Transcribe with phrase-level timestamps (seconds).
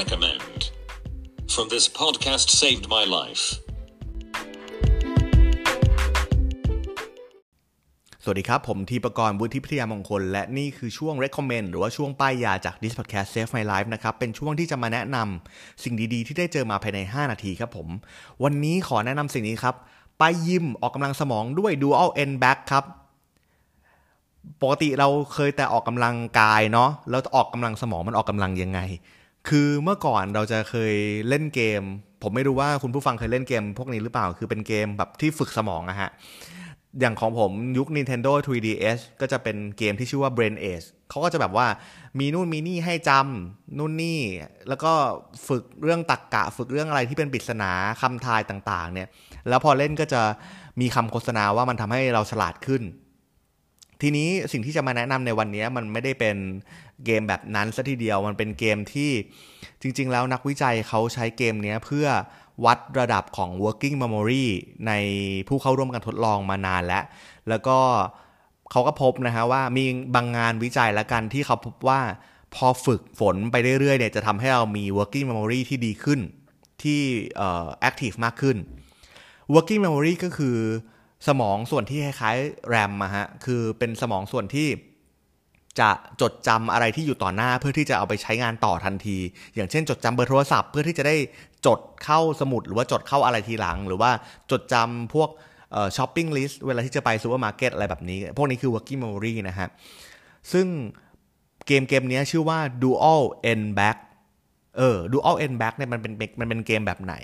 [0.00, 0.60] Recommend.
[1.54, 3.44] From this podcast saved my life.
[8.22, 17.88] สวัสดีครับ ผมทีประกรณ์วุฒิพิทยามงคล และนี่คือช่วง recommend หรือว่าช่วงป้ายยาจาก this podcast save my life นะครับ เป็นช่วงที่จะมาแนะนำสิ่งดีๆ ที่ได้เจอมาภายใน 5 นาทีครับผม
[18.44, 19.74] วันนี้ขอแนะนำสิ่งนี้ครับ
[20.18, 22.84] ไปยิมออกกำลังสมองด้วย dual n back ครับ
[24.62, 28.80] ปกติเราเคยแต่ออกกำลังกายเนาะแล้วออกกำลังสมองมันออกกำลังยังไง
[29.48, 30.94] คือเมื่อก่อนเราจะเคย
[31.28, 31.82] เล่นเกม
[32.22, 36.10] ผมไม่รู้ว่าคุณผู้ฟังเคยเล่นเกม พวกนี้หรือเปล่า คือเป็นเกมแบบที่ฝึกสมองอะฮะ
[37.00, 41.66] อย่างของผมยุค Nintendo 3DS ก็จะเป็นเกมที่ชื่อว่า Brain Age เขาก็จะแบบว่า
[42.18, 44.20] มีนู่นมีนี่ให้จำนู่นนี่
[44.68, 44.92] แล้วก็
[45.48, 47.70] ฝึกเรื่องตักกะ ฝึกเรื่องอะไรที่เป็นปริศนา
[48.00, 49.08] คำทายต่าง ๆ เนี่ย
[49.48, 50.22] แล้วพอเล่นก็จะ
[50.80, 52.82] มีคำโฆษณาว่ามันทำให้เราฉลาดขึ้น
[54.00, 56.36] ทีนี้สิ่งที่จะมาแนะนำในวันนี้มันไม่ได้เป็น
[57.04, 59.10] เกมแบบนั้นซะทีเดียวมันเป็นเกมที่
[59.82, 62.06] จริง ๆ แล้วนักวิจัยเขาใช้เกมนี้เพื่อ
[62.64, 64.46] วัดระดับของ working memory
[64.86, 64.92] ใน
[65.48, 67.04] ผู้เข้าร่วมการทดลองมานานแล้ว
[67.48, 67.78] แล้วก็
[68.70, 72.00] เขาก็พบนะฮะว่ามีบางงานวิจัยแล้วกันที่เขาพบว่า
[72.54, 76.20] พอฝึกฝนไปเรื่อยๆเนี่ยจะทำให้เรามี working memory ที่ดีขึ้น
[76.82, 77.00] ที่
[77.88, 78.56] active มากขึ้น
[79.54, 80.56] working memory ก็คือ
[81.28, 84.68] สมองส่วนที่คล้ายๆ RAM อะฮะคือเป็นสมองส่วนที่
[85.80, 89.18] จะจดจำอะไรที่อยู่ต่อหน้าเพื่อที่จะเอาไปใช้งานต่อทันที
[89.54, 91.16] อย่างเช่น จดจำเบอร์โทรศัพท์ เพื่อที่จะได้
[91.66, 94.10] จดเข้าสมุด หรือว่าจดเข้าอะไรทีหลัง หรือว่า
[94.50, 95.30] จดจำพวก
[95.96, 99.68] shopping list เวลาที่จะไปซูเปอร์มาร์เก็ตอะไรแบบนี้ พวกนี้คือ working memory นะฮะ
[100.52, 100.66] ซึ่ง
[101.66, 103.22] เกมเกมนี้ชื่อว่า dual
[103.60, 103.98] n back
[104.78, 107.14] เออ dual n back เนี่ยมันเป็นมันเป็นเกมแบบไหน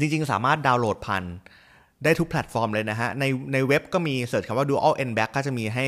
[0.00, 1.24] จริงๆ สามารถดาวน์โหลดผ่าน
[2.04, 5.86] ได้ทุกแพลตฟอร์มเลยนะฮะ ในในเว็บก็มี search คำว่า dual n back ก็จะมีให้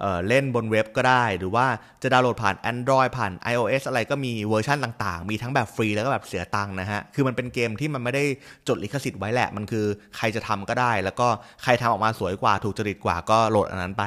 [0.00, 1.66] เเล่นบนเว็บก็ได้ หรือว่า
[2.02, 8.24] จะดาวน์โหลดผ่าน Android ผ่าน iOS อะไรก็มีเวอร์ชันต่างๆ มีทั้งแบบฟรีแล้วก็แบบเสียตังค์นะฮะ คือมันเป็นเกมที่มันไม่ได้
[8.68, 11.26] จดลิขสิทธิ์ไว้แหละ มันคือใครจะทำก็ได้ แล้วก็
[11.62, 14.04] ใครทำออกมาสวยกว่า ถูกจริตกว่าก็โหลดอันนั้นไป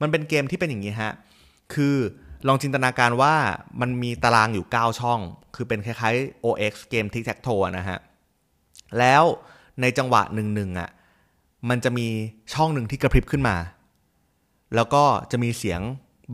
[0.00, 1.12] มันเป็นเกมที่เป็นอย่างนี้ฮะ
[1.74, 1.96] คือ
[2.48, 3.34] ลองจินตนาการว่า
[3.80, 5.20] มันมีตารางอยู่ 9 ช่อง
[5.54, 7.98] คือเป็นคล้ายๆ OX เกม Tic Tac Toe นะฮะ
[8.98, 9.24] แล้ว
[9.80, 10.90] ในจังหวะหนึ่งหนึ่งอะ
[11.68, 12.06] มันจะมี
[12.54, 13.56] ช่องหนึ่งที่กระพริบขึ้นมา
[14.74, 15.80] แล้วก็จะมีเสียง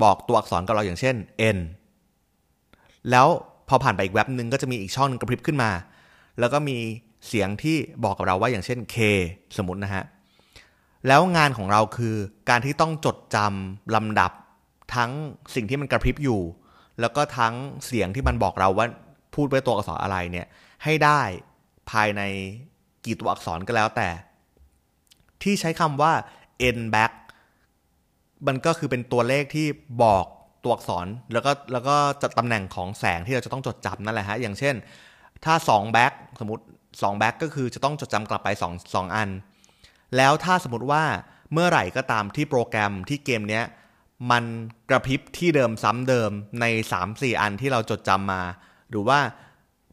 [0.03, 1.17] บอกตัวอักษรกับเราอย่างเช่น
[1.57, 1.59] n
[3.11, 3.27] แล้ว
[3.69, 5.71] พอผ่านไปอีกแว็บหนึ่งก็จะมีอีกช่องหนึ่งกระพริบขึ้นมา
[6.39, 6.77] แล้วก็มี
[7.29, 8.97] เสียงที่บอกกับเราว่าอย่างเช่น k
[9.57, 10.05] สมมตินะฮะ
[11.09, 12.17] แล้วงานของเราคือ
[12.49, 14.33] การที่ต้องจดจำลำดับ
[14.95, 15.11] ทั้ง
[15.55, 16.41] สิ่งที่มันกระพริบอยู่
[17.01, 17.55] แล้วก็ทั้ง
[17.87, 18.87] เสียงที่มันบอกเราว่า
[19.35, 20.47] พูดไปตัวอักษรอะไรเนี่ย
[20.85, 21.21] ให้ได้
[21.91, 22.23] ภายใน
[23.05, 24.09] กี่ตัวอักษรก็แล้วแต่
[25.43, 26.13] ที่ใช้คำว่า
[26.77, 27.13] n back
[28.47, 29.67] มันก็คือเป็นตัวเลขที่
[30.03, 30.25] บอก
[30.65, 34.75] ตัวอักษรแล้วก็แล้วก็จะตำแหน่งของแสงที่เราจะต้องจดจำนั่นแหละฮะ อย่างเช่น
[35.45, 39.31] ถ้า2 back สมมติ2 back ก็คือจะต้องจดจำกลับไป 2 2 อัน
[40.17, 41.05] แล้วถ้าสมมติว่า
[41.53, 43.65] เมื่อไหร่ก็ตามที่โปรแกรมที่เกมเนี้ย
[44.31, 44.45] มัน
[44.91, 46.31] กระพริบที่เดิมซ้ำเดิม
[46.61, 46.65] ใน
[47.03, 48.43] 3-4 อันที่เราจดจำมา
[48.91, 49.19] หรือว่า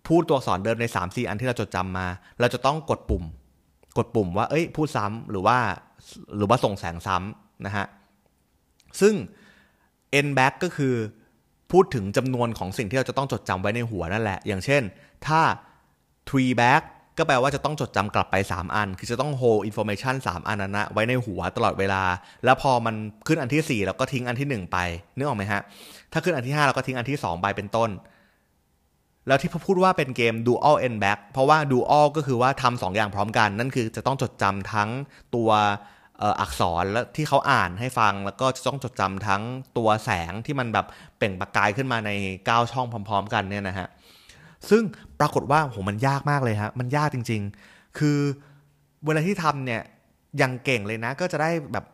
[0.09, 2.07] พูดตัวอักษรเดิมใน 3 4 อันที่เราจดจำมา
[2.39, 3.23] เราจะต้องกดปุ่ม
[3.97, 5.57] กดปุ่มว่า เอ้ย พูดซ้ำหรือว่า
[6.37, 7.85] หรือว่าส่งแสงซ้ำนะฮะ
[9.01, 9.13] ซึ่ง
[10.25, 10.95] n back ก็คือ
[11.71, 14.81] พูดถึงจำนวนของสิ่งที่เราจะต้องจดจำไว้ในหัวนั่นแหละ อย่างเช่น
[15.27, 15.41] ถ้า
[16.29, 16.81] three back
[17.17, 22.03] ก็แปลว่าจะต้องจดจำกลับไป 3 อัน คือจะต้อง hold information 3 อันนั้นนะไว้ในหัวตลอดเวลา
[22.45, 22.95] แล้วพอมัน
[23.27, 24.77] ขึ้นอันที่ 4 เราก็ทิ้งอันที่ 1 ไป
[25.15, 25.61] นึกออกไหมฮะ
[26.13, 27.89] ถ้าขึ้นอันที่ 5 เราก็ทิ้งอันที่ 2 ไปเป็นต้น
[29.29, 34.89] แล้วที่พูดว่าเป็นเกม dual n back เพราะว่า dual ก็คือว่าทำสองอย่างพร้อมกัน นั่นคือจะต้องจดจำทั้ง
[35.35, 35.49] ตัว
[36.41, 39.41] อักษรและที่เขาอ่านให้ฟัง แล้วก็จะต้องจดจำทั้ง
[39.77, 40.85] ตัวแสงที่มันแบบ
[41.17, 42.11] เปล่งประกายขึ้นมาใน
[42.43, 43.87] 9 ช่องพร้อม ๆ กันเนี่ยนะฮะ
[44.69, 44.83] ซึ่ง
[45.19, 48.17] ปรากฏว่าโหมันยากมากเลยฮะมันยากจริง ๆ คือ
[49.05, 49.81] เวลาที่ทำเนี่ย
[50.41, 51.85] ยังเก่งเลยนะก็จะได้แบบ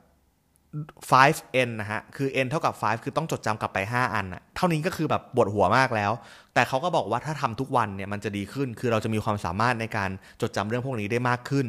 [1.12, 6.12] 5n นะฮะ คือ n เท่ากับ 5 คือต้องจดจำกลับไป 5 อันอะเท่านี้ก็คือแบบปวดหัวมากแล้ว
[6.54, 10.10] แต่เขาก็บอกว่าถ้าทำทุกวันเนี่ยมันจะดีขึ้น คือเราจะมีความสามารถในการ
[10.42, 11.66] จดจำเรื่องพวกนี้ได้มากขึ้น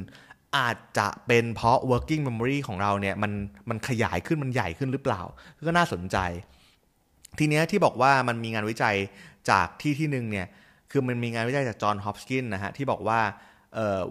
[0.57, 3.33] อาจจะเป็นเพราะ working memory ของเราเนี่ยมัน
[3.69, 5.23] มันขยายขึ้นมันใหญ่ขึ้นหรือเปล่า
[5.67, 6.17] ก็น่าสนใจ
[7.39, 8.97] ทีเนี้ยที่บอกว่ามันมีงานวิจัย
[9.51, 10.47] จากที่ที่หนึ่งเนี่ย
[10.91, 13.21] คือมันมีงานวิจัยจากจอห์นฮอปกินนะฮะที่บอกว่า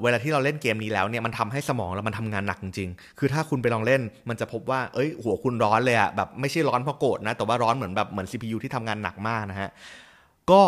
[0.01, 9.69] เวลาที่เราเล่นเกมนี้แล้วเนี่ยมันทำให้สมองเรามันทำงานหนักจริงๆ คือถ้าคุณไปลองเล่นมันจะพบว่า เอ้ย หัวคุณร้อนเลยอะแบบไม่ใช่ร้อนเพราะโกรธนะ แต่ว่าร้อนเหมือนแบบเหมือน CPU ที่ทำงานหนักมากนะฮะ
[10.51, 10.61] ก็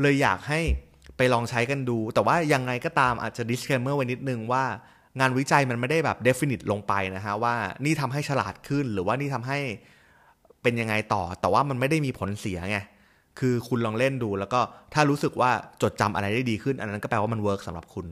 [0.00, 0.60] เลยอยากให้
[1.16, 4.64] ไปลองใช้กันดู แต่ว่ายังไงก็ตามอาจจะ disclaimer ไว้นิดนึงว่า
[5.20, 7.54] งานวิจัยมันไม่ได้แบบ definite ลงไปนะฮะว่า
[7.84, 9.58] นี่ทำให้ฉลาดขึ้นหรือว่านี่ทำให้
[10.62, 12.78] เป็นยังไงต่อ แต่ว่ามันไม่ได้มีผลเสียไง
[13.38, 14.60] คือคุณลองเล่นดู แล้วก็
[14.94, 15.50] ถ้ารู้สึกว่า
[15.82, 18.06] จดจำอะไรได้ดีขึ้น อันนั้นก็แปลว่ามัน work สำหรับคุณ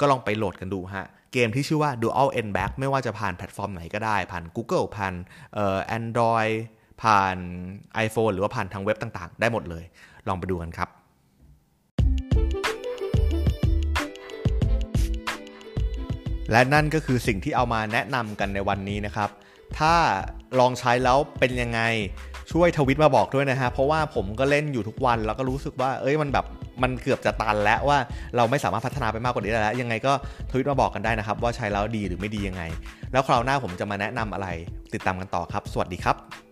[0.00, 5.14] ก็ลองไปโหลดกันดูฮะ เกมที่ชื่อว่า Dual N Back ไม่ว่าจะผ่านแพลตฟอร์มไหนก็ได้ ผ่าน Google ผ่าน
[5.54, 6.54] เอ่อ Android
[7.02, 7.36] ผ่าน
[8.06, 9.84] iPhone หรือว่าผ่านทางเว็บต่างๆ ได้หมดเลย
[10.28, 10.88] ลองไปดูกันครับ
[16.52, 19.30] และนั่นก็คือสิ่งที่เอามาแนะนำกันในวันนี้นะครับ
[19.78, 19.94] ถ้า
[20.60, 21.80] ลองใช้แล้วเป็นยังไง
[22.50, 26.46] ช่วยทวิตมาบอกด้วยนะฮะ เพราะว่าผมก็เล่นอยู่ทุกวัน แล้วก็รู้สึกว่า เอ้ย มันแบบ
[26.82, 27.98] มันเกือบจะตันแล้วว่า
[28.36, 30.12] เราไม่สามารถพัฒนาไปมากกว่านี้ได้แล้ว ยังไงก็
[30.50, 32.62] ทวิตมาบอกกันได้นะครับ ว่าใช้แล้วดีหรือไม่ดียังไง
[33.12, 34.48] แล้วคราวหน้าผมจะมาแนะนำอะไร
[34.94, 36.49] ติดตามกันต่อครับ สวัสดีครับ